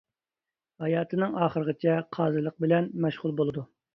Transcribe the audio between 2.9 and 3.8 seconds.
مەشغۇل بولىدۇ.